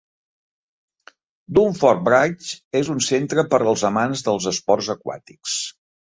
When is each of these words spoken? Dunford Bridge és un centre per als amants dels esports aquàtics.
Dunford 1.57 2.01
Bridge 2.07 2.81
és 2.81 2.89
un 2.95 3.05
centre 3.09 3.45
per 3.53 3.61
als 3.67 3.85
amants 3.93 4.27
dels 4.31 4.49
esports 4.55 4.91
aquàtics. 4.97 5.61